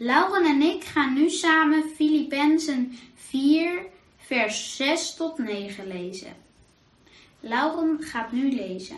[0.00, 6.36] Lauren en ik gaan nu samen Filippenzen 4, vers 6 tot 9 lezen.
[7.40, 8.96] Lauren gaat nu lezen.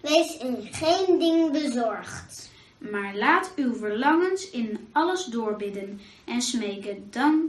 [0.00, 2.50] Wees in geen ding bezorgd.
[2.78, 7.44] Maar laat uw verlangens in alles doorbidden en smeken dank,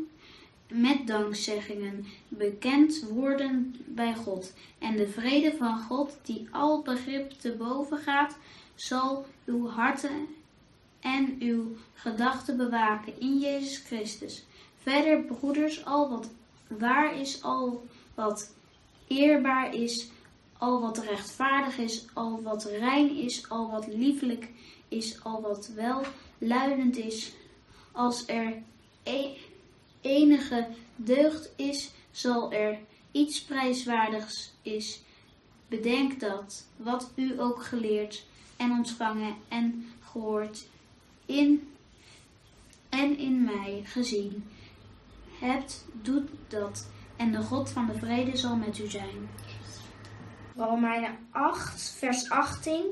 [0.67, 4.53] met dankzeggingen bekend worden bij God.
[4.79, 8.37] En de vrede van God, die al begrip te boven gaat,
[8.75, 10.27] zal uw harten
[11.05, 14.45] en uw gedachten bewaken in Jezus Christus.
[14.81, 16.29] Verder, broeders, al wat
[16.67, 18.53] waar is, al wat
[19.07, 20.09] eerbaar is,
[20.57, 24.49] al wat rechtvaardig is, al wat rein is, al wat liefelijk
[24.87, 27.33] is, al wat welluidend is,
[27.91, 28.61] als er
[29.03, 29.37] e-
[30.01, 32.79] enige deugd is, zal er
[33.11, 35.01] iets prijswaardigs is.
[35.67, 38.25] Bedenk dat, wat u ook geleerd
[38.57, 40.65] en ontvangen en gehoord
[41.25, 41.67] in
[42.89, 44.43] en in mij gezien
[45.39, 46.87] hebt, doet dat.
[47.15, 49.29] En de God van de vrede zal met u zijn.
[50.55, 52.83] Romeinen 8, vers 18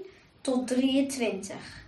[0.42, 1.86] tot 23.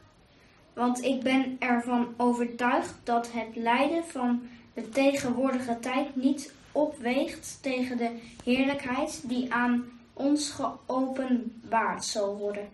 [0.74, 4.42] Want ik ben ervan overtuigd dat het lijden van
[4.74, 12.70] de tegenwoordige tijd niet opweegt tegen de heerlijkheid die aan ons geopenbaard zal worden.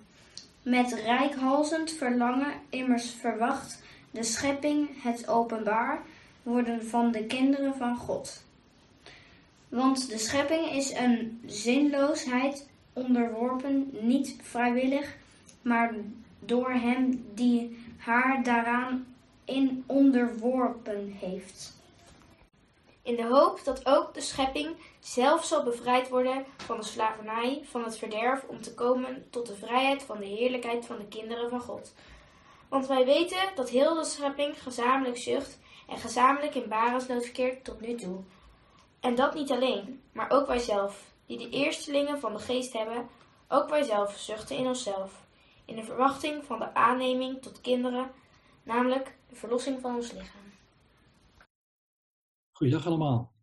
[0.62, 6.02] Met rijkhalzend verlangen immers verwacht de schepping het openbaar
[6.44, 8.44] worden van de kinderen van God.
[9.70, 15.16] Want de schepping is een zinloosheid onderworpen, niet vrijwillig,
[15.62, 15.94] maar
[16.40, 19.06] door hem die haar daaraan
[19.46, 21.81] in onderworpen heeft.
[23.03, 27.83] In de hoop dat ook de schepping zelf zal bevrijd worden van de slavernij, van
[27.83, 31.61] het verderf, om te komen tot de vrijheid van de heerlijkheid van de kinderen van
[31.61, 31.94] God.
[32.69, 37.81] Want wij weten dat heel de schepping gezamenlijk zucht en gezamenlijk in barensnood verkeert tot
[37.81, 38.19] nu toe.
[38.99, 43.09] En dat niet alleen, maar ook wij zelf, die de eerstelingen van de geest hebben,
[43.47, 45.11] ook wij zelf zuchten in onszelf,
[45.66, 48.11] in de verwachting van de aanneming tot kinderen,
[48.63, 50.41] namelijk de verlossing van ons lichaam.
[52.61, 53.35] Goeiedag allemaal.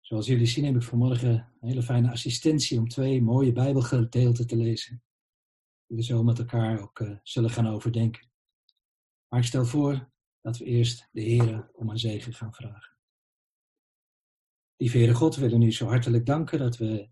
[0.00, 4.56] Zoals jullie zien heb ik vanmorgen een hele fijne assistentie om twee mooie Bijbelgedeelten te
[4.56, 5.02] lezen.
[5.86, 8.30] Die we zo met elkaar ook uh, zullen gaan overdenken.
[9.28, 12.96] Maar ik stel voor dat we eerst de Heer om een zegen gaan vragen.
[14.76, 17.10] Lieve Heere God, we willen u zo hartelijk danken dat we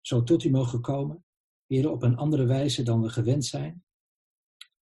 [0.00, 1.24] zo tot u mogen komen.
[1.66, 3.84] Heer, op een andere wijze dan we gewend zijn.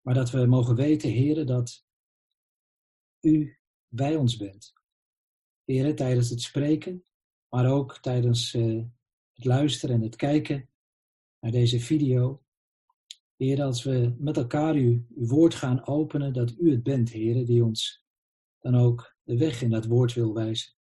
[0.01, 1.87] Maar dat we mogen weten, Heer, dat
[3.21, 3.59] u
[3.89, 4.77] bij ons bent.
[5.69, 7.05] Heer, tijdens het spreken,
[7.49, 8.85] maar ook tijdens uh,
[9.33, 10.69] het luisteren en het kijken
[11.41, 12.43] naar deze video.
[13.37, 17.47] Heer, als we met elkaar u, uw woord gaan openen, dat u het bent, Heer,
[17.47, 18.05] die ons
[18.59, 20.73] dan ook de weg in dat woord wil wijzen.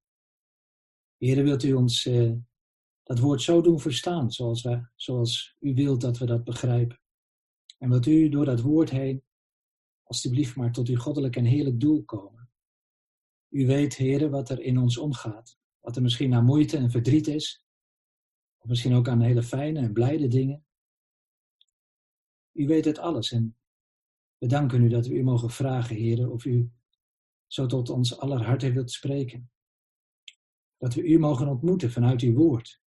[1.16, 2.32] Heer, wilt u ons uh,
[3.02, 7.00] dat woord zo doen verstaan, zoals, zoals u wilt dat we dat begrijpen.
[7.78, 9.24] En wilt u door dat woord heen,
[10.02, 12.37] alstublieft maar tot uw goddelijk en heerlijk doel komen.
[13.48, 15.58] U weet, heren, wat er in ons omgaat.
[15.80, 17.64] Wat er misschien aan moeite en verdriet is.
[18.58, 20.66] Of misschien ook aan hele fijne en blijde dingen.
[22.52, 23.56] U weet het alles en
[24.38, 26.70] we danken u dat we u mogen vragen, heren, of u
[27.46, 29.50] zo tot ons aller harten wilt spreken.
[30.76, 32.82] Dat we u mogen ontmoeten vanuit uw woord.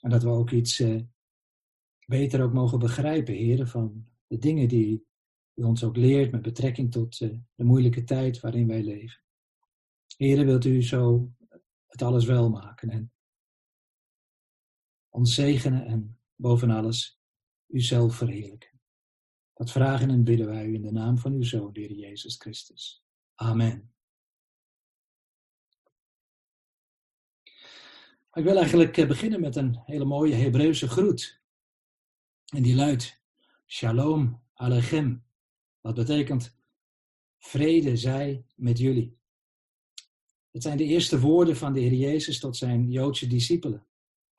[0.00, 1.02] En dat we ook iets uh,
[2.06, 5.06] beter ook mogen begrijpen, heren, van de dingen die
[5.54, 9.25] u ons ook leert met betrekking tot uh, de moeilijke tijd waarin wij leven.
[10.16, 11.32] Heren, wilt u zo
[11.86, 13.12] het alles wel maken en
[15.08, 17.20] ons zegenen en boven alles
[17.66, 18.80] uzelf verheerlijken.
[19.54, 22.36] Dat vragen en bidden wij u in de naam van uw Zoon, de Heer Jezus
[22.36, 23.04] Christus.
[23.34, 23.94] Amen.
[28.32, 31.40] Ik wil eigenlijk eh, beginnen met een hele mooie Hebreeuwse groet.
[32.54, 33.22] En die luidt
[33.66, 35.26] Shalom Alechem.
[35.80, 36.58] Wat betekent
[37.38, 39.15] vrede zij met jullie.
[40.56, 43.86] Het zijn de eerste woorden van de Heer Jezus tot zijn Joodse discipelen.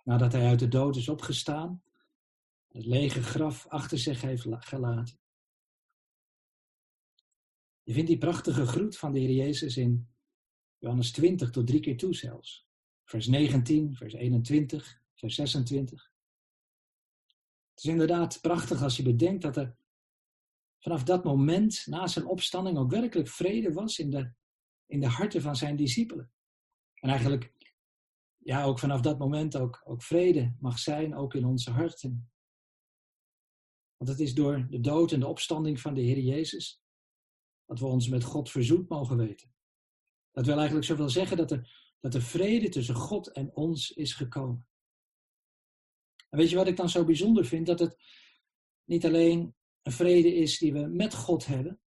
[0.03, 1.83] Nadat hij uit de dood is opgestaan,
[2.67, 5.19] het lege graf achter zich heeft gelaten.
[7.83, 10.09] Je vindt die prachtige groet van de Heer Jezus in
[10.77, 12.67] Johannes 20 tot drie keer toe zelfs
[13.03, 16.11] vers 19, vers 21, vers 26.
[17.69, 19.77] Het is inderdaad prachtig als je bedenkt dat er
[20.79, 24.35] vanaf dat moment na zijn opstanding ook werkelijk vrede was in de,
[24.87, 26.31] in de harten van zijn discipelen.
[26.93, 27.53] En eigenlijk,
[28.37, 32.31] ja, ook vanaf dat moment ook, ook vrede mag zijn, ook in onze harten.
[33.97, 36.81] Want het is door de dood en de opstanding van de Heer Jezus
[37.65, 39.55] dat we ons met God verzoend mogen weten.
[40.31, 44.13] Dat wil eigenlijk zoveel zeggen dat er, dat de vrede tussen God en ons is
[44.13, 44.67] gekomen.
[46.29, 47.65] En weet je wat ik dan zo bijzonder vind?
[47.65, 47.97] Dat het
[48.83, 51.81] niet alleen een vrede is die we met God hebben,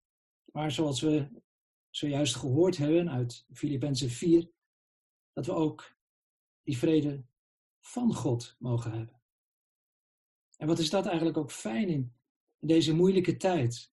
[0.51, 1.41] maar zoals we
[1.89, 4.49] zojuist gehoord hebben uit Filippenzen 4,
[5.33, 5.95] dat we ook
[6.63, 7.23] die vrede
[7.79, 9.21] van God mogen hebben.
[10.57, 12.13] En wat is dat eigenlijk ook fijn in,
[12.59, 13.91] in deze moeilijke tijd?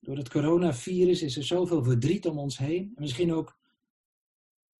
[0.00, 2.92] Door het coronavirus is er zoveel verdriet om ons heen.
[2.94, 3.58] En misschien ook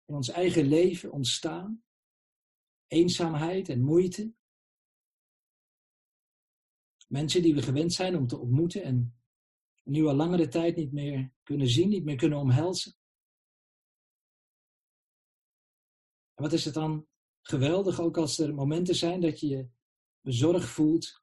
[0.04, 1.82] in ons eigen leven ontstaan.
[2.86, 4.32] Eenzaamheid en moeite.
[7.08, 9.21] Mensen die we gewend zijn om te ontmoeten en
[9.82, 12.96] nu al langere tijd niet meer kunnen zien, niet meer kunnen omhelzen.
[16.34, 17.06] En wat is het dan
[17.43, 19.69] geweldig, ook als er momenten zijn dat je je
[20.20, 21.23] bezorgd voelt.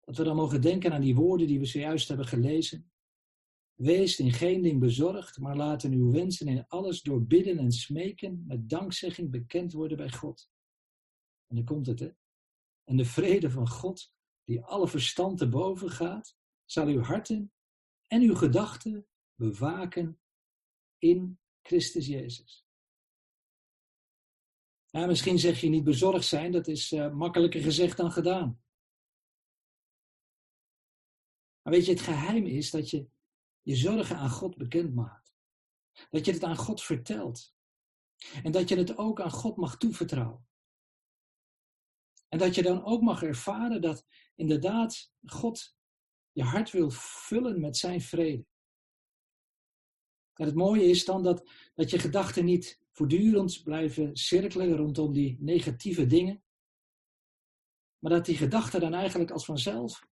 [0.00, 2.92] Dat we dan mogen denken aan die woorden die we zojuist hebben gelezen.
[3.74, 8.44] Wees in geen ding bezorgd, maar laten uw wensen in alles door bidden en smeken
[8.46, 10.50] met dankzegging bekend worden bij God.
[11.46, 12.10] En dan komt het, hè?
[12.84, 14.12] En de vrede van God,
[14.44, 16.36] die alle verstand te boven gaat,
[16.72, 17.52] zal uw harten
[18.06, 20.20] en uw gedachten bewaken
[20.98, 22.66] in Christus Jezus.
[24.86, 28.62] Ja, misschien zeg je niet bezorgd zijn, dat is uh, makkelijker gezegd dan gedaan.
[31.62, 33.10] Maar weet je, het geheim is dat je
[33.62, 35.34] je zorgen aan God bekend maakt.
[36.10, 37.54] Dat je het aan God vertelt.
[38.42, 40.46] En dat je het ook aan God mag toevertrouwen.
[42.28, 45.76] En dat je dan ook mag ervaren dat inderdaad God
[46.32, 48.46] je hart wil vullen met zijn vrede.
[50.34, 55.36] En het mooie is dan dat, dat je gedachten niet voortdurend blijven cirkelen rondom die
[55.40, 56.42] negatieve dingen.
[57.98, 60.06] Maar dat die gedachten dan eigenlijk als vanzelf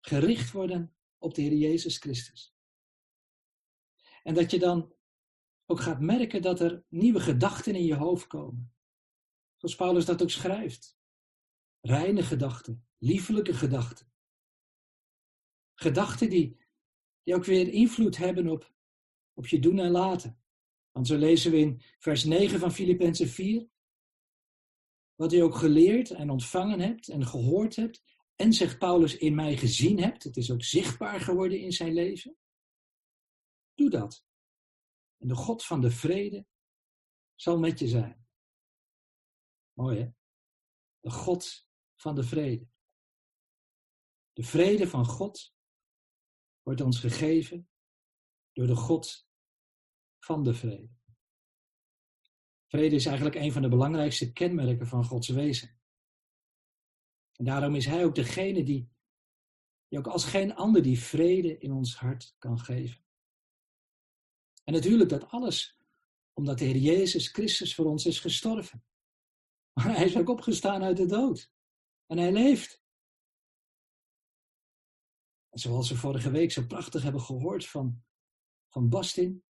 [0.00, 2.54] gericht worden op de Heer Jezus Christus.
[4.22, 4.94] En dat je dan
[5.66, 8.72] ook gaat merken dat er nieuwe gedachten in je hoofd komen.
[9.56, 10.96] Zoals Paulus dat ook schrijft.
[11.80, 14.07] Reine gedachten, liefelijke gedachten.
[15.80, 16.56] Gedachten die,
[17.22, 18.72] die ook weer invloed hebben op,
[19.34, 20.40] op je doen en laten.
[20.90, 23.68] Want zo lezen we in vers 9 van Filippenzen 4.
[25.14, 28.02] Wat u ook geleerd en ontvangen hebt en gehoord hebt.
[28.34, 30.22] En zegt Paulus in mij gezien hebt.
[30.22, 32.36] Het is ook zichtbaar geworden in zijn leven.
[33.74, 34.24] Doe dat.
[35.16, 36.46] En de God van de vrede
[37.34, 38.26] zal met je zijn.
[39.72, 40.08] Mooi hè?
[41.00, 42.68] De God van de vrede.
[44.32, 45.56] De vrede van God
[46.68, 47.68] wordt ons gegeven
[48.52, 49.28] door de God
[50.18, 50.96] van de vrede.
[52.66, 55.80] Vrede is eigenlijk een van de belangrijkste kenmerken van Gods wezen.
[57.32, 58.92] En daarom is Hij ook degene die,
[59.88, 63.04] die ook als geen ander die vrede in ons hart kan geven.
[64.64, 65.78] En natuurlijk dat alles
[66.32, 68.84] omdat de Heer Jezus Christus voor ons is gestorven.
[69.72, 71.52] Maar Hij is ook opgestaan uit de dood.
[72.06, 72.82] En Hij leeft.
[75.58, 78.02] Zoals we vorige week zo prachtig hebben gehoord van,
[78.68, 79.42] van Bastin,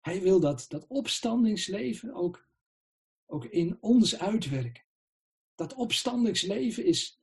[0.00, 2.48] hij wil dat, dat opstandingsleven ook,
[3.26, 4.84] ook in ons uitwerken.
[5.54, 7.20] Dat opstandingsleven is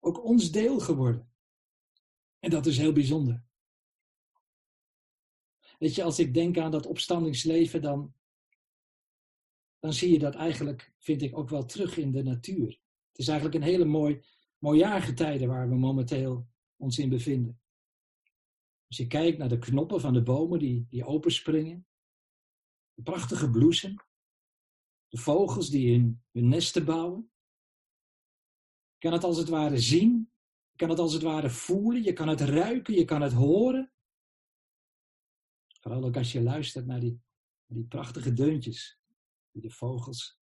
[0.00, 1.32] ook ons deel geworden.
[2.38, 3.44] En dat is heel bijzonder.
[5.78, 8.14] Weet je, als ik denk aan dat opstandingsleven, dan,
[9.78, 12.80] dan zie je dat eigenlijk, vind ik, ook wel terug in de natuur.
[13.08, 14.24] Het is eigenlijk een hele mooi,
[14.58, 16.52] mooi jaargetijde waar we momenteel
[16.84, 17.60] ons in bevinden.
[18.86, 21.86] Als je kijkt naar de knoppen van de bomen die, die openspringen,
[22.94, 23.96] de prachtige bloesem,
[25.08, 27.32] de vogels die in hun nesten bouwen.
[28.92, 30.32] Je kan het als het ware zien,
[30.70, 33.92] je kan het als het ware voelen, je kan het ruiken, je kan het horen.
[35.80, 37.22] Vooral ook als je luistert naar die,
[37.66, 39.00] die prachtige deuntjes
[39.50, 40.38] die de vogels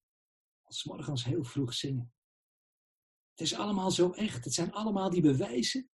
[0.63, 2.13] als morgens heel vroeg zingen.
[3.31, 4.45] Het is allemaal zo echt.
[4.45, 5.91] Het zijn allemaal die bewijzen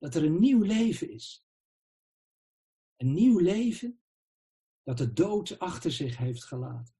[0.00, 1.46] dat er een nieuw leven is.
[2.96, 4.02] Een nieuw leven
[4.82, 6.94] dat de dood achter zich heeft gelaten.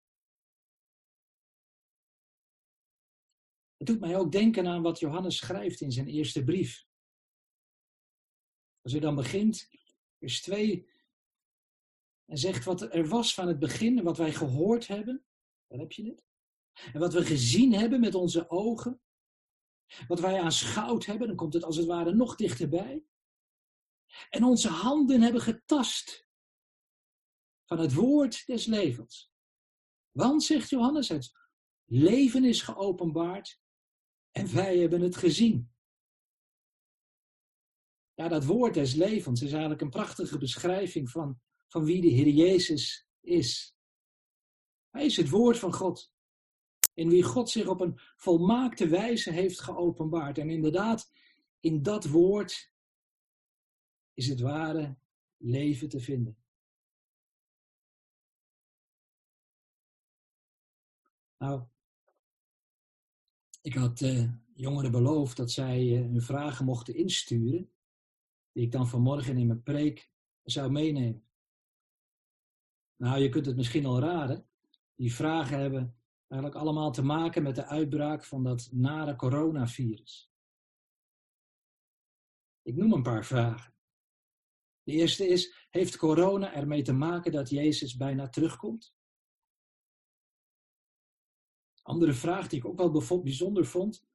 [3.76, 6.86] Het doet mij ook denken aan wat Johannes schrijft in zijn eerste brief.
[8.80, 9.68] Als hij dan begint,
[10.18, 10.88] vers 2,
[12.24, 15.24] en zegt wat er was van het begin en wat wij gehoord hebben,
[15.66, 16.24] daar heb je het.
[16.92, 19.00] En wat we gezien hebben met onze ogen,
[20.08, 23.04] wat wij aanschouwd hebben, dan komt het als het ware nog dichterbij.
[24.30, 26.28] En onze handen hebben getast
[27.64, 29.32] van het woord des levens.
[30.10, 31.32] Want, zegt Johannes, het
[31.84, 33.60] leven is geopenbaard
[34.30, 35.72] en wij hebben het gezien.
[38.14, 42.28] Ja, dat woord des levens is eigenlijk een prachtige beschrijving van, van wie de Heer
[42.28, 43.76] Jezus is.
[44.90, 46.12] Hij is het woord van God.
[47.00, 50.38] In wie God zich op een volmaakte wijze heeft geopenbaard.
[50.38, 51.12] En inderdaad,
[51.60, 52.72] in dat woord
[54.14, 54.96] is het ware
[55.36, 56.36] leven te vinden.
[61.38, 61.64] Nou,
[63.62, 67.72] ik had uh, jongeren beloofd dat zij uh, hun vragen mochten insturen,
[68.52, 70.10] die ik dan vanmorgen in mijn preek
[70.42, 71.24] zou meenemen.
[72.96, 74.48] Nou, je kunt het misschien al raden.
[74.94, 75.99] Die vragen hebben
[76.30, 80.30] eigenlijk allemaal te maken met de uitbraak van dat nare coronavirus.
[82.62, 83.74] Ik noem een paar vragen.
[84.82, 88.94] De eerste is, heeft corona ermee te maken dat Jezus bijna terugkomt?
[91.82, 94.06] Andere vraag die ik ook wel bijzonder vond.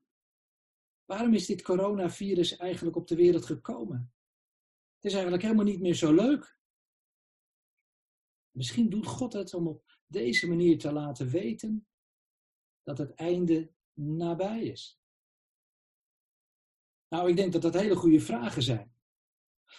[1.06, 4.14] Waarom is dit coronavirus eigenlijk op de wereld gekomen?
[4.96, 6.60] Het is eigenlijk helemaal niet meer zo leuk.
[8.52, 11.88] Misschien doet God het om op deze manier te laten weten
[12.86, 15.00] dat het einde nabij is.
[17.08, 18.96] Nou, ik denk dat dat hele goede vragen zijn.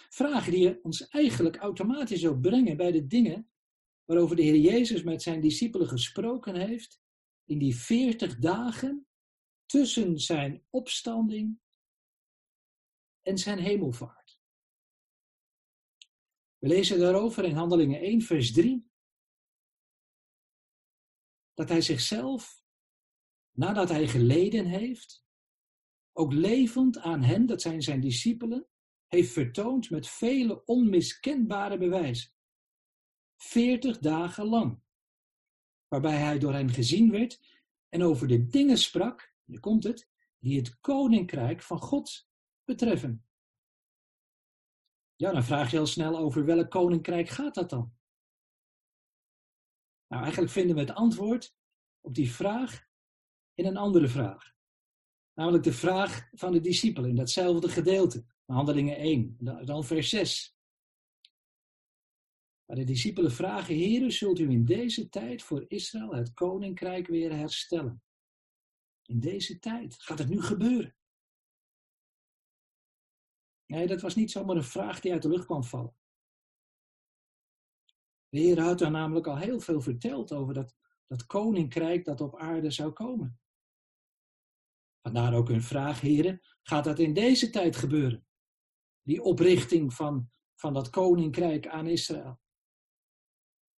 [0.09, 3.51] Vragen die ons eigenlijk automatisch ook brengen bij de dingen
[4.05, 7.01] waarover de Heer Jezus met zijn discipelen gesproken heeft
[7.45, 9.07] in die veertig dagen
[9.65, 11.59] tussen zijn opstanding
[13.21, 14.39] en zijn hemelvaart.
[16.57, 18.91] We lezen daarover in Handelingen 1, vers 3,
[21.53, 22.65] dat hij zichzelf,
[23.57, 25.25] nadat hij geleden heeft,
[26.13, 28.67] ook levend aan hen, dat zijn zijn discipelen,
[29.07, 32.31] heeft vertoond met vele onmiskenbare bewijzen.
[33.35, 34.81] Veertig dagen lang
[35.87, 37.39] waarbij hij door hen gezien werd
[37.89, 40.09] en over de dingen sprak, nu komt het,
[40.39, 42.27] die het koninkrijk van God
[42.63, 43.27] betreffen.
[45.15, 47.95] Ja, dan vraag je al snel over welk koninkrijk gaat dat dan?
[50.07, 51.55] Nou, eigenlijk vinden we het antwoord
[52.01, 52.86] op die vraag
[53.57, 54.55] in een andere vraag.
[55.33, 60.57] Namelijk de vraag van de discipelen in datzelfde gedeelte, Handelingen 1, dan vers 6.
[62.65, 67.35] Maar de discipelen vragen, Heere, zult u in deze tijd voor Israël het koninkrijk weer
[67.35, 68.03] herstellen?
[69.05, 69.95] In deze tijd.
[70.01, 70.95] Gaat het nu gebeuren?
[73.65, 75.95] Nee, dat was niet zomaar een vraag die uit de lucht kwam vallen.
[78.29, 80.75] De Heer had daar namelijk al heel veel verteld over dat,
[81.07, 83.39] dat koninkrijk dat op aarde zou komen.
[85.07, 88.27] Vandaar ook hun vraag, heren, gaat dat in deze tijd gebeuren?
[89.01, 92.39] Die oprichting van, van dat koninkrijk aan Israël.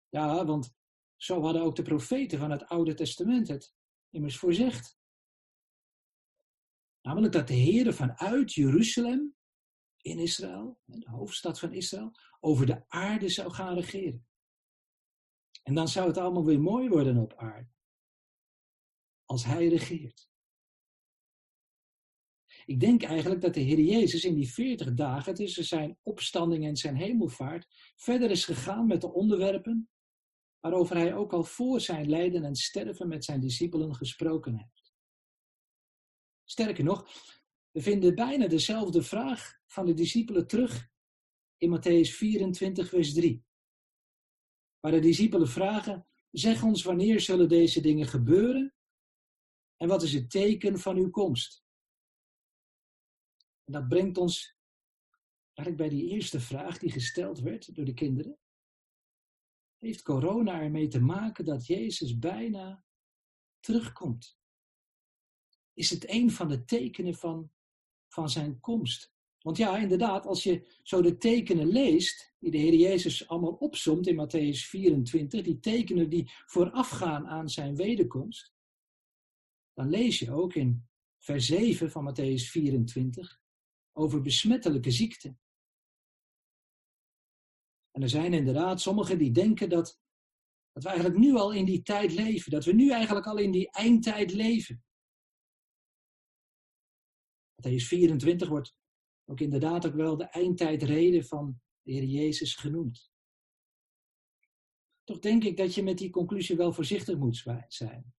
[0.08, 0.74] Ja, want
[1.16, 3.74] zo hadden ook de profeten van het Oude Testament het
[4.08, 4.98] immers voorzegd.
[7.00, 9.36] Namelijk dat de Heer vanuit Jeruzalem
[9.96, 14.26] in Israël, de hoofdstad van Israël, over de aarde zou gaan regeren.
[15.62, 17.70] En dan zou het allemaal weer mooi worden op aarde.
[19.24, 20.29] Als Hij regeert.
[22.66, 26.76] Ik denk eigenlijk dat de Heer Jezus in die 40 dagen tussen zijn opstanding en
[26.76, 29.88] zijn hemelvaart verder is gegaan met de onderwerpen
[30.60, 34.92] waarover hij ook al voor zijn lijden en sterven met zijn discipelen gesproken heeft.
[36.44, 37.08] Sterker nog,
[37.70, 40.88] we vinden bijna dezelfde vraag van de discipelen terug
[41.56, 43.44] in Matthäus 24, vers 3.
[44.80, 48.74] Waar de discipelen vragen, zeg ons wanneer zullen deze dingen gebeuren
[49.76, 51.64] en wat is het teken van uw komst?
[53.70, 54.56] En dat brengt ons
[55.54, 58.38] eigenlijk bij die eerste vraag die gesteld werd door de kinderen
[59.80, 62.84] heeft corona ermee te maken dat Jezus bijna
[63.60, 64.38] terugkomt?
[65.72, 67.50] Is het een van de tekenen van,
[68.08, 69.12] van zijn komst?
[69.40, 74.06] Want ja, inderdaad, als je zo de tekenen leest, die de Heer Jezus allemaal opzomt
[74.06, 78.52] in Matthäus 24, die tekenen die voorafgaan aan zijn wederkomst,
[79.72, 83.39] dan lees je ook in vers 7 van Matthäus 24
[84.00, 85.40] over besmettelijke ziekten.
[87.90, 90.00] En er zijn inderdaad sommigen die denken dat,
[90.72, 92.50] dat we eigenlijk nu al in die tijd leven.
[92.50, 94.84] Dat we nu eigenlijk al in die eindtijd leven.
[97.54, 98.74] Matthäus 24 wordt
[99.24, 103.10] ook inderdaad ook wel de eindtijdreden van de Heer Jezus genoemd.
[105.04, 108.14] Toch denk ik dat je met die conclusie wel voorzichtig moet zijn.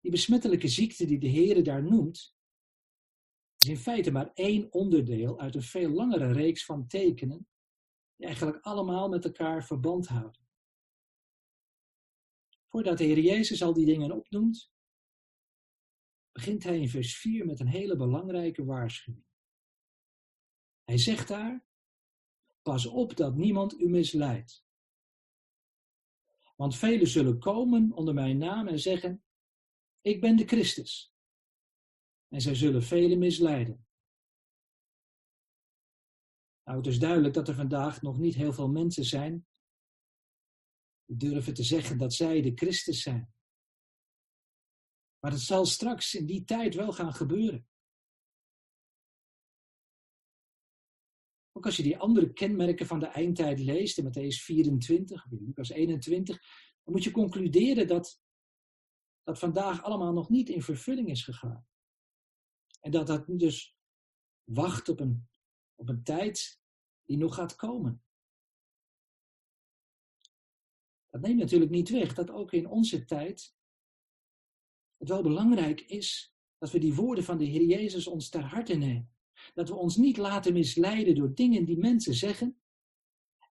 [0.00, 2.33] Die besmettelijke ziekte die de Heer daar noemt,
[3.64, 7.48] is in feite maar één onderdeel uit een veel langere reeks van tekenen
[8.16, 10.42] die eigenlijk allemaal met elkaar verband houden.
[12.68, 14.72] Voordat de Heer Jezus al die dingen opnoemt,
[16.32, 19.24] begint hij in vers 4 met een hele belangrijke waarschuwing.
[20.84, 21.66] Hij zegt daar,
[22.62, 24.64] pas op dat niemand u misleidt.
[26.56, 29.24] Want velen zullen komen onder mijn naam en zeggen,
[30.00, 31.13] ik ben de Christus.
[32.34, 33.86] En zij zullen velen misleiden.
[36.64, 39.46] Nou, het is duidelijk dat er vandaag nog niet heel veel mensen zijn
[41.04, 43.34] die durven te zeggen dat zij de Christus zijn.
[45.18, 47.68] Maar het zal straks in die tijd wel gaan gebeuren.
[51.52, 55.44] Ook als je die andere kenmerken van de eindtijd leest, in Matthäus 24 of in
[55.44, 56.38] Lucas 21,
[56.82, 58.22] dan moet je concluderen dat
[59.22, 61.66] dat vandaag allemaal nog niet in vervulling is gegaan.
[62.84, 63.76] En dat dat dus
[64.44, 65.28] wacht op een,
[65.74, 66.60] op een tijd
[67.04, 68.04] die nog gaat komen.
[71.10, 73.56] Dat neemt natuurlijk niet weg dat ook in onze tijd
[74.96, 78.74] het wel belangrijk is dat we die woorden van de Heer Jezus ons ter harte
[78.74, 79.14] nemen.
[79.54, 82.60] Dat we ons niet laten misleiden door dingen die mensen zeggen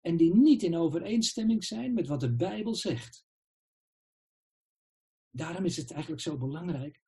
[0.01, 3.25] en die niet in overeenstemming zijn met wat de Bijbel zegt.
[5.29, 7.02] Daarom is het eigenlijk zo belangrijk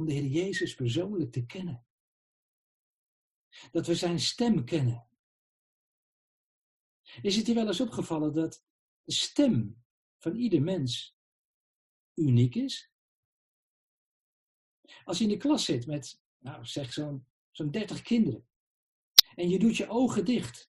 [0.00, 1.86] om de Heer Jezus persoonlijk te kennen.
[3.70, 5.08] Dat we zijn stem kennen.
[7.22, 8.64] Is het je wel eens opgevallen dat
[9.02, 9.82] de stem
[10.18, 11.16] van ieder mens
[12.14, 12.90] uniek is?
[15.04, 18.48] Als je in de klas zit met, nou zeg zo'n zo'n 30 kinderen,
[19.34, 20.70] en je doet je ogen dicht,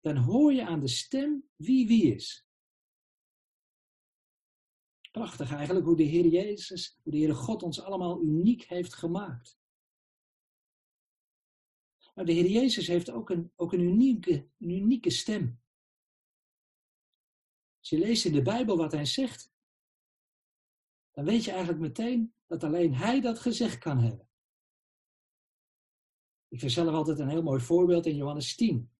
[0.00, 2.45] dan hoor je aan de stem wie wie is.
[5.16, 9.58] Prachtig eigenlijk hoe de Heer Jezus, hoe de Heere God ons allemaal uniek heeft gemaakt.
[12.14, 15.60] Maar de Heer Jezus heeft ook een, ook een, unieke, een unieke stem.
[17.78, 19.52] Als je leest in de Bijbel wat hij zegt,
[21.10, 24.28] dan weet je eigenlijk meteen dat alleen hij dat gezegd kan hebben.
[26.48, 28.90] Ik vind zelf altijd een heel mooi voorbeeld in Johannes 10,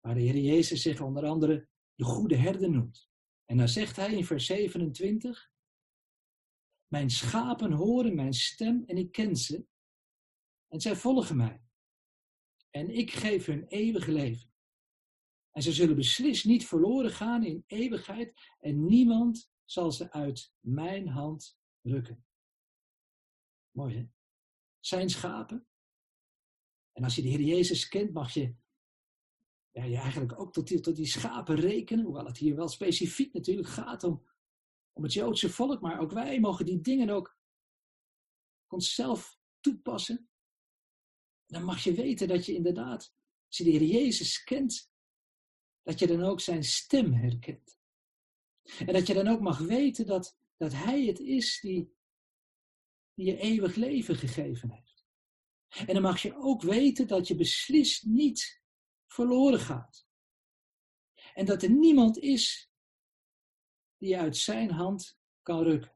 [0.00, 3.09] waar de Heer Jezus zich onder andere de goede herder noemt.
[3.50, 5.52] En dan zegt hij in vers 27,
[6.86, 9.66] mijn schapen horen mijn stem en ik ken ze,
[10.68, 11.62] en zij volgen mij.
[12.70, 14.52] En ik geef hun eeuwig leven.
[15.50, 21.08] En ze zullen beslist niet verloren gaan in eeuwigheid, en niemand zal ze uit mijn
[21.08, 22.24] hand rukken.
[23.70, 24.06] Mooi hè?
[24.80, 25.66] Zijn schapen.
[26.92, 28.54] En als je de Heer Jezus kent, mag je
[29.72, 33.32] ja, je eigenlijk ook tot die, tot die schapen rekenen, hoewel het hier wel specifiek
[33.32, 34.26] natuurlijk gaat om,
[34.92, 37.38] om het Joodse volk, maar ook wij mogen die dingen ook
[38.66, 40.28] onszelf toepassen.
[41.46, 43.14] Dan mag je weten dat je inderdaad,
[43.46, 44.92] als je de Heer Jezus kent,
[45.82, 47.78] dat je dan ook zijn stem herkent.
[48.78, 51.94] En dat je dan ook mag weten dat, dat Hij het is die,
[53.14, 55.06] die je eeuwig leven gegeven heeft.
[55.68, 58.59] En dan mag je ook weten dat je beslist niet
[59.12, 60.08] verloren gaat.
[61.34, 62.72] En dat er niemand is
[63.96, 65.94] die uit zijn hand kan rukken.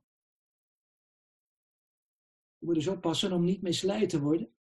[2.59, 4.55] Je moet dus oppassen om niet misleid te worden.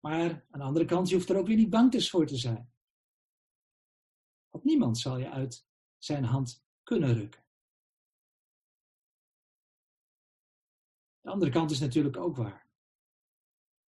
[0.00, 2.36] Maar aan de andere kant, je hoeft er ook weer niet bang dus voor te
[2.36, 2.72] zijn.
[4.48, 5.66] Want niemand zal je uit
[5.98, 7.44] zijn hand kunnen rukken.
[11.20, 12.65] De andere kant is natuurlijk ook waar.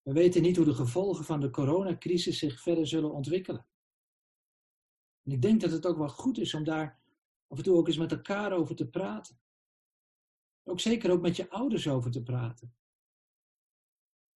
[0.03, 3.67] We weten niet hoe de gevolgen van de coronacrisis zich verder zullen ontwikkelen.
[5.23, 7.01] En ik denk dat het ook wel goed is om daar
[7.47, 9.39] af en toe ook eens met elkaar over te praten.
[10.63, 12.75] Ook zeker ook met je ouders over te praten.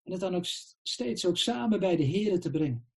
[0.03, 0.45] En het dan ook
[0.83, 2.89] steeds ook samen bij de Heren te brengen.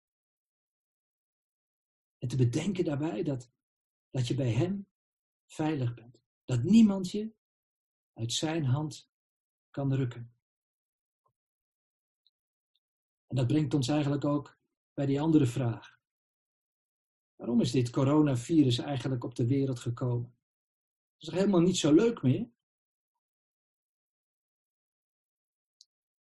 [2.19, 3.51] En te bedenken daarbij dat,
[4.11, 4.87] dat je bij Hem
[5.47, 6.21] veilig bent.
[6.45, 7.35] Dat niemand je
[8.13, 9.11] uit Zijn hand
[9.71, 10.38] kan rukken.
[13.29, 14.59] En dat brengt ons eigenlijk ook
[14.93, 15.99] bij die andere vraag.
[17.37, 20.37] Waarom is dit coronavirus eigenlijk op de wereld gekomen?
[21.13, 22.51] Het is toch helemaal niet zo leuk meer?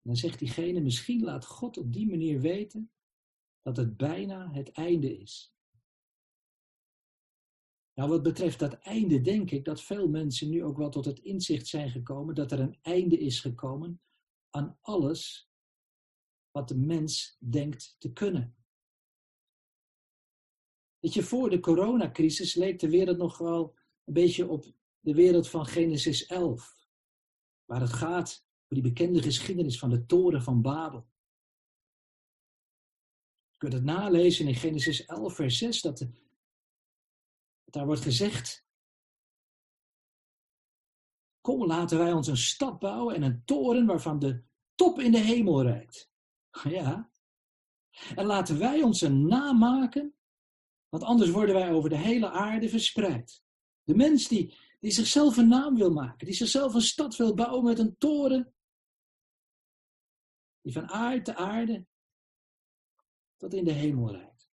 [0.02, 2.91] Dan zegt diegene, misschien laat God op die manier weten
[3.62, 5.56] dat het bijna het einde is.
[7.93, 11.20] Nou, wat betreft dat einde denk ik dat veel mensen nu ook wel tot het
[11.20, 14.02] inzicht zijn gekomen dat er een einde is gekomen
[14.50, 15.47] aan alles
[16.58, 18.56] wat de mens denkt te kunnen.
[21.00, 24.65] Weet je, voor de coronacrisis leek de wereld nog wel een beetje op
[25.00, 26.88] de wereld van Genesis 11,
[27.65, 31.08] waar het gaat over die bekende geschiedenis van de toren van Babel.
[33.50, 36.10] Je kunt het nalezen in Genesis 11, vers 6, dat, dat
[37.63, 38.65] daar wordt gezegd
[41.41, 44.43] Kom, laten wij ons een stad bouwen en een toren waarvan de
[44.76, 46.15] top in de hemel reikt.
[46.78, 47.10] Ja,
[48.15, 50.15] En laten wij ons een naam maken,
[50.89, 53.43] want anders worden wij over de hele aarde verspreid.
[53.84, 57.63] De mens die, die zichzelf een naam wil maken, die zichzelf een stad wil bouwen
[57.63, 58.54] met een toren,
[60.62, 61.86] die van aard te aarde
[63.38, 64.50] tot in de hemel rijdt.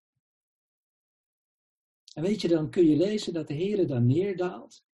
[2.13, 4.85] En weet je, dan kun je lezen dat de Heer dan neerdaalt.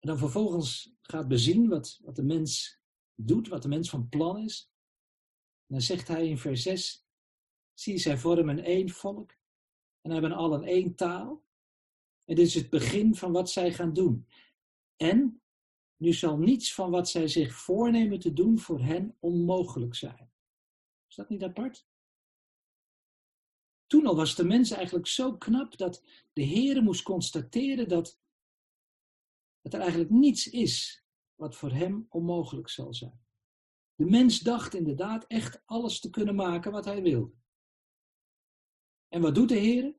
[0.00, 2.78] En dan vervolgens gaat bezien wat, wat de mens
[3.14, 4.70] doet, wat de mens van plan is.
[5.66, 7.06] Dan zegt hij in vers 6,
[7.74, 9.34] zie zij vormen één volk
[10.00, 11.44] en hebben allen één taal.
[12.24, 14.26] En dit is het begin van wat zij gaan doen.
[14.96, 15.42] En
[15.96, 20.30] nu zal niets van wat zij zich voornemen te doen voor hen onmogelijk zijn.
[21.08, 21.86] Is dat niet apart?
[23.86, 28.18] Toen al was de mens eigenlijk zo knap dat de Heere moest constateren dat
[29.62, 33.25] er eigenlijk niets is wat voor hem onmogelijk zal zijn.
[33.96, 37.34] De mens dacht inderdaad echt alles te kunnen maken wat hij wilde.
[39.08, 39.96] En wat doet de Heer?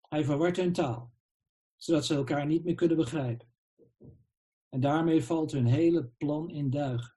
[0.00, 1.14] Hij verwart hun taal,
[1.76, 3.52] zodat ze elkaar niet meer kunnen begrijpen.
[4.68, 7.14] En daarmee valt hun hele plan in duigen.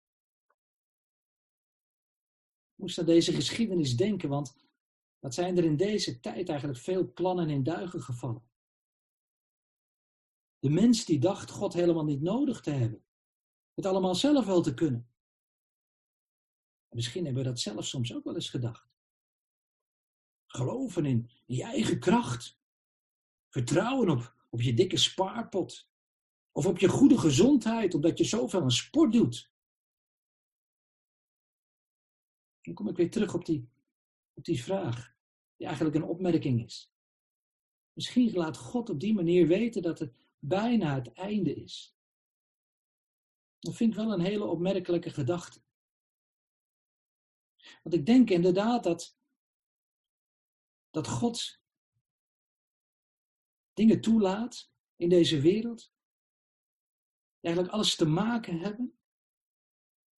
[2.74, 4.56] Ik moest aan deze geschiedenis denken, want
[5.20, 8.50] wat zijn er in deze tijd eigenlijk veel plannen in duigen gevallen.
[10.60, 13.06] De mens die dacht God helemaal niet nodig te hebben.
[13.74, 15.10] Het allemaal zelf wel te kunnen.
[16.90, 18.90] Misschien hebben we dat zelf soms ook wel eens gedacht.
[20.46, 22.60] Geloven in je eigen kracht.
[23.50, 25.90] Vertrouwen op, op je dikke spaarpot.
[26.52, 29.52] Of op je goede gezondheid, omdat je zoveel aan sport doet.
[32.62, 33.70] Dan kom ik weer terug op die,
[34.34, 35.16] op die vraag,
[35.56, 36.92] die eigenlijk een opmerking is.
[37.94, 41.96] Misschien laat God op die manier weten dat het bijna het einde is.
[43.60, 45.62] Dat vind ik wel een hele opmerkelijke gedachte.
[47.84, 49.18] Want ik denk inderdaad dat,
[50.90, 51.60] dat God
[53.74, 55.92] dingen toelaat in deze wereld,
[57.40, 59.00] die eigenlijk alles te maken hebben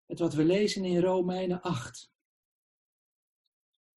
[0.07, 2.13] met wat we lezen in Romeinen 8.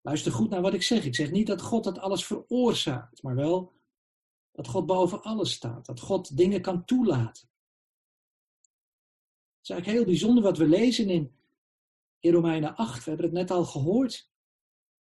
[0.01, 1.05] Luister goed naar wat ik zeg.
[1.05, 3.73] Ik zeg niet dat God dat alles veroorzaakt, maar wel
[4.51, 5.85] dat God boven alles staat.
[5.85, 7.49] Dat God dingen kan toelaten.
[9.57, 11.35] Het is eigenlijk heel bijzonder wat we lezen in,
[12.21, 13.03] in Romeinen 8.
[13.03, 14.29] We hebben het net al gehoord.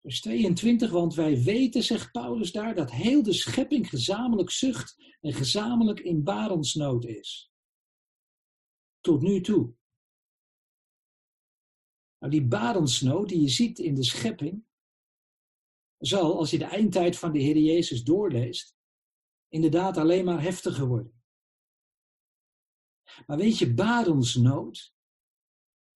[0.00, 5.33] Vers 22, want wij weten, zegt Paulus daar, dat heel de schepping gezamenlijk zucht en
[5.33, 7.52] gezamenlijk in barensnood is.
[9.00, 9.74] Tot nu toe.
[12.18, 14.64] Nou, die barensnood die je ziet in de schepping,
[15.98, 18.76] zal, als je de eindtijd van de Heer Jezus doorleest,
[19.48, 21.22] inderdaad alleen maar heftiger worden.
[23.26, 24.95] Maar weet je, barensnood,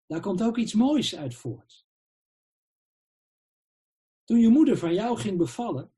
[0.08, 1.86] daar komt ook iets moois uit voort.
[4.24, 5.92] Toen je moeder van jou ging bevallen,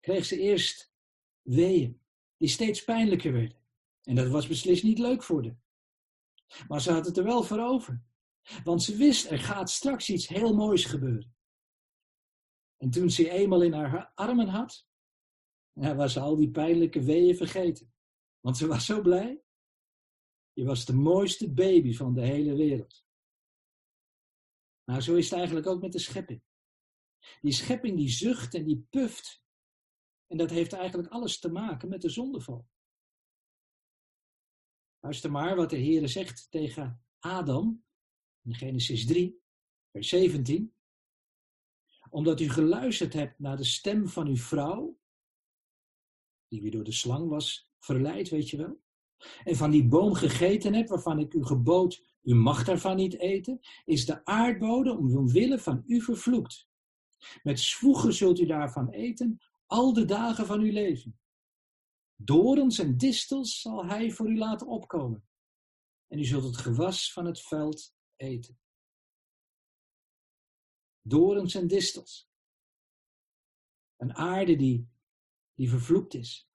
[0.00, 0.92] kreeg ze eerst
[1.42, 2.00] weeën,
[2.36, 3.58] die steeds pijnlijker werden.
[4.02, 5.60] En dat was beslist niet leuk voor haar.
[6.68, 8.02] Maar ze had het er wel voor over.
[8.64, 11.34] Want ze wist, er gaat straks iets heel moois gebeuren.
[12.76, 14.86] En toen ze eenmaal in haar armen had,
[15.72, 17.92] was ze al die pijnlijke weeën vergeten.
[18.40, 19.42] Want ze was zo blij.
[20.52, 23.01] Je was de mooiste baby van de hele wereld.
[24.84, 26.42] Nou, zo is het eigenlijk ook met de schepping.
[27.40, 29.42] Die schepping die zucht en die puft.
[30.26, 32.68] En dat heeft eigenlijk alles te maken met de zondeval.
[35.00, 37.84] Luister maar wat de Heere zegt tegen Adam
[38.42, 39.42] in Genesis 3,
[39.90, 40.74] vers 17
[42.12, 44.98] omdat u geluisterd hebt naar de stem van uw vrouw,
[46.48, 48.80] die weer door de slang was verleid, weet je wel,
[49.44, 53.60] en van die boom gegeten hebt waarvan ik u gebood, u mag daarvan niet eten,
[53.84, 56.68] is de aardbodem omwille van u vervloekt.
[57.42, 61.20] Met zwoegen zult u daarvan eten, al de dagen van uw leven.
[62.16, 65.24] Dorens en distels zal hij voor u laten opkomen.
[66.08, 68.60] En u zult het gewas van het veld eten
[71.02, 72.30] dorens en distels.
[73.96, 74.88] Een aarde die,
[75.54, 76.50] die vervloekt is.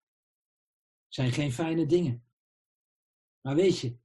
[1.07, 2.25] Zijn geen fijne dingen.
[3.41, 3.97] Maar weet je,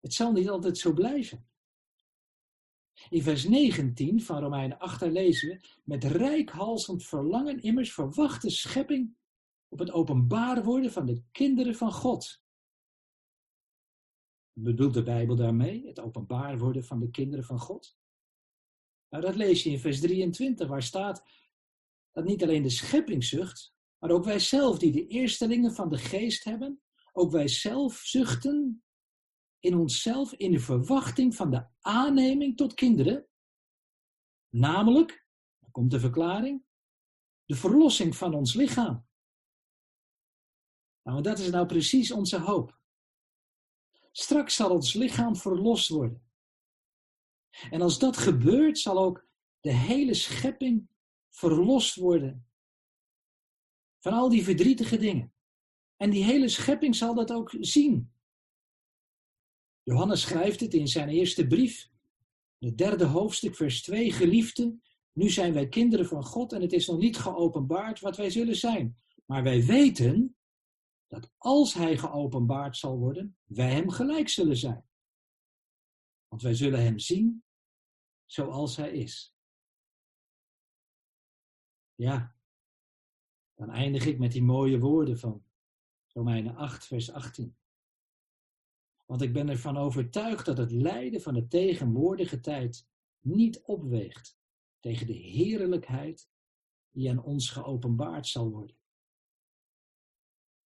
[0.00, 1.48] het zal niet altijd zo blijven.
[3.08, 9.16] In vers 19 van Romeinen 8 lezen we, met rijkhalsend verlangen immers verwacht de schepping
[9.68, 12.42] op het openbaar worden van de kinderen van God.
[14.52, 17.96] Bedoelt de Bijbel daarmee het openbaar worden van de kinderen van God?
[19.08, 21.24] Nou, dat lees je in vers 23, waar staat
[22.12, 25.98] dat niet alleen de schepping zucht, maar ook wij zelf, die de eerstelingen van de
[25.98, 26.82] geest hebben,
[27.12, 28.82] ook wij zelf zuchten
[29.60, 33.28] in onszelf in de verwachting van de aanneming tot kinderen.
[34.48, 35.26] Namelijk,
[35.58, 36.64] dan komt de verklaring,
[37.44, 39.06] de verlossing van ons lichaam.
[41.02, 42.78] Nou, dat is nou precies onze hoop.
[44.12, 46.26] Straks zal ons lichaam verlost worden.
[47.70, 49.26] En als dat gebeurt, zal ook
[49.60, 50.88] de hele schepping
[51.28, 52.48] verlost worden
[53.98, 55.32] van al die verdrietige dingen.
[55.96, 58.12] En die hele schepping zal dat ook zien.
[59.88, 61.90] Johannes schrijft het in zijn eerste brief,
[62.58, 64.12] het derde hoofdstuk, vers 2.
[64.12, 68.30] Geliefden, nu zijn wij kinderen van God en het is nog niet geopenbaard wat wij
[68.30, 68.98] zullen zijn.
[69.26, 70.36] Maar wij weten
[71.06, 74.88] dat als Hij geopenbaard zal worden, wij Hem gelijk zullen zijn.
[76.28, 77.44] Want wij zullen Hem zien
[78.26, 79.36] zoals Hij is.
[81.94, 82.36] Ja,
[83.54, 85.44] dan eindig ik met die mooie woorden van
[86.12, 87.57] Romeinen 8, vers 18.
[89.08, 92.88] Want ik ben ervan overtuigd dat het lijden van de tegenwoordige tijd
[93.20, 94.38] niet opweegt
[94.80, 96.30] tegen de heerlijkheid
[96.90, 98.76] die aan ons geopenbaard zal worden.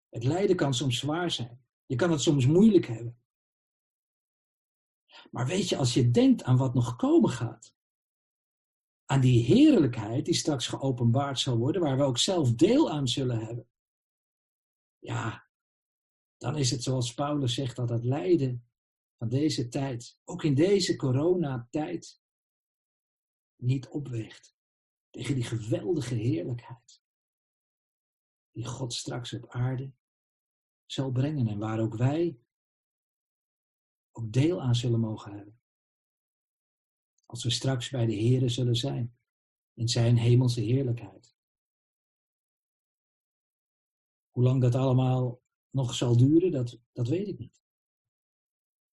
[0.09, 1.65] Het lijden kan soms zwaar zijn.
[1.87, 3.23] Je kan het soms moeilijk hebben.
[5.31, 7.75] Maar weet je, als je denkt aan wat nog komen gaat,
[9.05, 13.39] aan die heerlijkheid die straks geopenbaard zal worden, waar we ook zelf deel aan zullen
[13.39, 13.69] hebben,
[14.99, 15.51] ja,
[16.43, 18.69] dan is het zoals Paulus zegt dat het lijden
[19.19, 22.23] van deze tijd, ook in deze coronatijd,
[23.57, 24.57] niet opweegt
[25.11, 27.03] tegen die geweldige heerlijkheid
[28.51, 29.93] die God straks op aarde
[30.87, 32.39] zal brengen en waar ook wij
[34.13, 35.61] ook deel aan zullen mogen hebben.
[37.27, 39.19] Als we straks bij de Here zullen zijn
[39.75, 41.37] in zijn hemelse heerlijkheid.
[44.31, 45.42] Hoe lang dat allemaal
[45.73, 47.63] nog zal duren, dat, dat weet ik niet.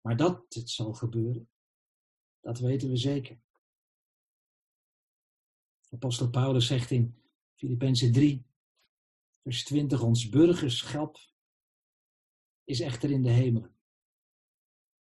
[0.01, 1.49] Maar dat het zal gebeuren,
[2.39, 3.41] dat weten we zeker.
[5.89, 7.21] Apostel Paulus zegt in
[7.55, 8.45] Filippenzen 3,
[9.41, 11.17] vers 20, ons burgerschap
[12.63, 13.77] is echter in de hemelen.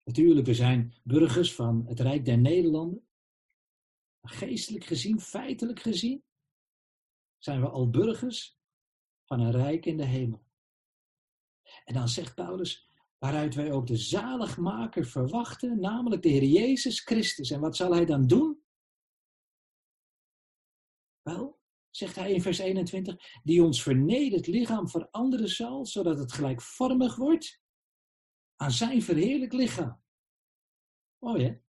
[0.04, 3.08] Natuurlijk, we zijn burgers van het Rijk der Nederlanden.
[4.20, 6.24] Maar geestelijk gezien, feitelijk gezien,
[7.38, 8.58] zijn we al burgers
[9.26, 10.47] van een Rijk in de hemel.
[11.86, 17.52] En dan zegt Paulus, waaruit wij ook de zaligmaker verwachten, namelijk de Heer Jezus Christus.
[17.52, 18.62] En wat zal hij dan doen?
[21.22, 27.16] Wel, zegt hij in vers 21, die ons vernederd lichaam veranderen zal, zodat het gelijkvormig
[27.16, 27.62] wordt
[28.56, 30.02] aan zijn verheerlijk lichaam.
[31.20, 31.66] Mooi hè?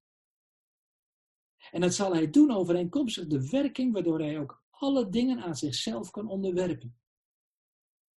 [1.70, 6.10] En dat zal hij doen overeenkomstig de werking waardoor hij ook alle dingen aan zichzelf
[6.10, 6.98] kan onderwerpen.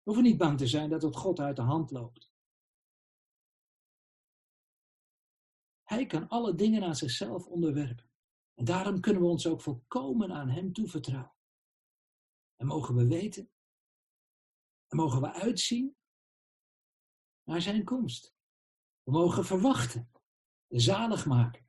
[0.09, 2.33] Hoeven niet bang te zijn dat het God uit de hand loopt.
[5.83, 8.11] Hij kan alle dingen aan zichzelf onderwerpen.
[8.55, 11.35] En daarom kunnen we ons ook volkomen aan Hem toevertrouwen.
[12.57, 13.51] En mogen we weten,
[14.87, 15.97] en mogen we uitzien
[17.43, 18.35] naar Zijn komst.
[19.03, 20.11] We mogen verwachten,
[20.67, 21.67] de zaligmaker,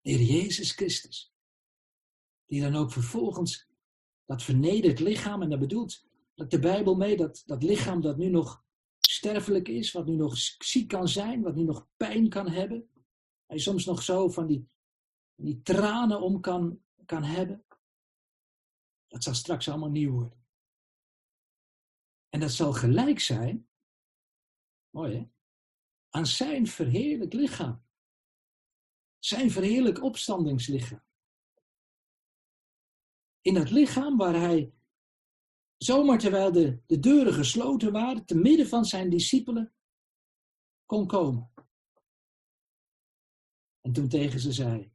[0.00, 1.34] de Heer Jezus Christus,
[2.44, 3.68] die dan ook vervolgens
[4.24, 8.64] dat vernederd lichaam, en dat bedoelt de Bijbel mee, dat, dat lichaam dat nu nog
[9.00, 12.90] sterfelijk is, wat nu nog ziek kan zijn, wat nu nog pijn kan hebben,
[13.46, 14.68] hij soms nog zo van die,
[15.34, 17.64] die tranen om kan, kan hebben,
[19.06, 20.44] dat zal straks allemaal nieuw worden.
[22.28, 23.68] En dat zal gelijk zijn,
[24.90, 25.28] mooi hè,
[26.10, 27.82] aan zijn verheerlijk lichaam.
[29.18, 31.02] Zijn verheerlijk opstandingslichaam.
[33.40, 34.72] In het lichaam waar hij
[35.84, 39.74] zomaar terwijl de, de deuren gesloten waren, te midden van zijn discipelen,
[40.86, 41.52] kon komen.
[43.80, 44.92] En toen tegen ze zei,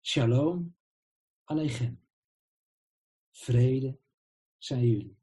[0.00, 0.76] Shalom
[1.44, 2.06] Aleichem.
[3.30, 4.00] Vrede
[4.56, 5.18] zijn jullie.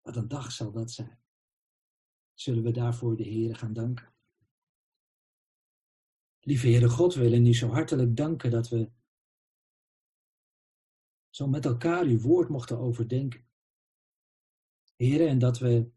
[0.00, 1.20] Wat een dag zal dat zijn.
[2.34, 4.14] Zullen we daarvoor de Heer gaan danken?
[6.40, 8.90] Lieve Heere God, we willen u zo hartelijk danken dat we
[11.36, 13.46] zo met elkaar uw woord mochten overdenken.
[14.94, 15.90] Heren, en dat we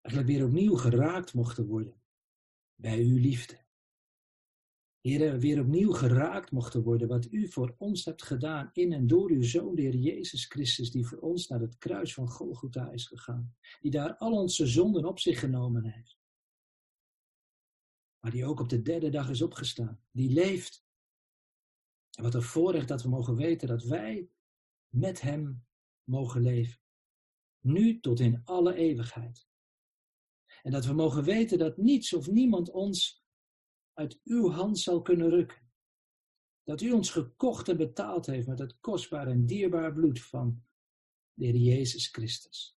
[0.00, 2.02] eigenlijk weer opnieuw geraakt mochten worden
[2.74, 3.64] bij uw liefde.
[5.00, 9.30] Heren, weer opnieuw geraakt mochten worden wat u voor ons hebt gedaan in en door
[9.30, 13.06] uw Zoon, de Heer Jezus Christus, die voor ons naar het kruis van Golgotha is
[13.06, 13.54] gegaan.
[13.80, 16.18] Die daar al onze zonden op zich genomen heeft.
[18.20, 20.00] Maar die ook op de derde dag is opgestaan.
[20.10, 20.88] Die leeft
[22.20, 24.28] en wat een voorrecht dat we mogen weten dat wij
[24.88, 25.66] met Hem
[26.04, 26.80] mogen leven.
[27.60, 29.48] Nu tot in alle eeuwigheid.
[30.62, 33.24] En dat we mogen weten dat niets of niemand ons
[33.92, 35.70] uit uw hand zal kunnen rukken.
[36.64, 40.64] Dat u ons gekocht en betaald heeft met het kostbare en dierbare bloed van
[41.34, 42.76] de Heer Jezus Christus.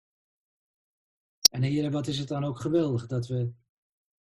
[1.51, 3.53] En Heer, wat is het dan ook geweldig dat we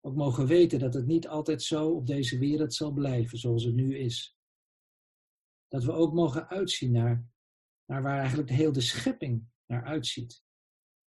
[0.01, 3.75] ook mogen weten dat het niet altijd zo op deze wereld zal blijven zoals het
[3.75, 4.38] nu is.
[5.69, 7.27] Dat we ook mogen uitzien naar,
[7.85, 10.45] naar waar eigenlijk heel de schepping naar uitziet.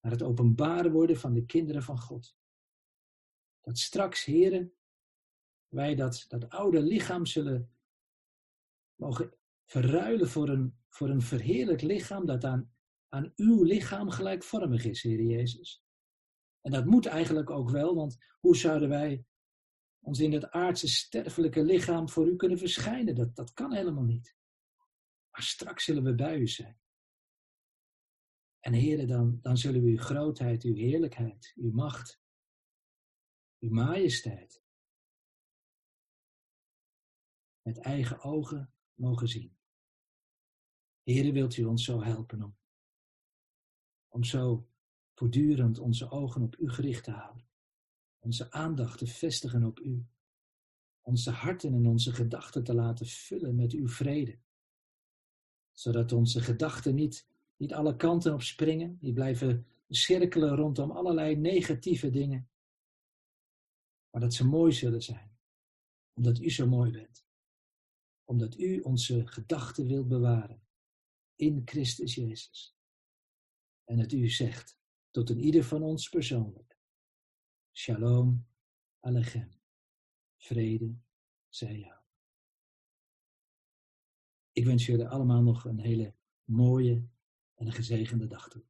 [0.01, 2.37] Naar het openbaren worden van de kinderen van God.
[3.61, 4.75] Dat straks, heren,
[5.69, 7.75] wij dat, dat oude lichaam zullen
[8.95, 12.73] mogen verruilen voor een, voor een verheerlijk lichaam dat aan,
[13.09, 15.85] aan uw lichaam gelijkvormig is, Heer Jezus.
[16.61, 19.25] En dat moet eigenlijk ook wel, want hoe zouden wij
[20.01, 23.15] ons in het aardse sterfelijke lichaam voor u kunnen verschijnen?
[23.15, 24.37] Dat, dat kan helemaal niet.
[25.41, 26.81] Maar straks zullen we bij u zijn.
[28.61, 32.21] En heren, dan, dan zullen we uw grootheid, uw heerlijkheid, uw macht,
[33.59, 34.63] uw majesteit
[37.63, 39.57] met eigen ogen mogen zien.
[41.03, 42.57] Heren, wilt u ons zo helpen om,
[44.09, 44.69] om zo
[45.15, 47.49] voortdurend onze ogen op u gericht te houden,
[48.19, 50.07] onze aandacht te vestigen op u,
[51.01, 54.39] onze harten en onze gedachten te laten vullen met uw vrede,
[55.81, 62.11] zodat onze gedachten niet, niet alle kanten op springen, die blijven cirkelen rondom allerlei negatieve
[62.11, 62.51] dingen,
[64.11, 65.39] maar dat ze mooi zullen zijn,
[66.13, 67.27] omdat u zo mooi bent,
[68.25, 70.63] omdat u onze gedachten wilt bewaren
[71.35, 72.77] in Christus Jezus.
[73.85, 74.79] En dat u zegt,
[75.11, 76.79] tot een ieder van ons persoonlijk.
[77.73, 78.47] Shalom
[79.01, 79.51] Alechem.
[80.37, 80.99] Vrede
[81.49, 82.00] zij jou.
[84.53, 87.09] Ik wens jullie allemaal nog een hele mooie
[87.55, 88.63] en gezegende dag toe.